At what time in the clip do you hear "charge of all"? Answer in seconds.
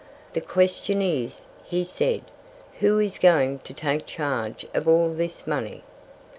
4.07-5.13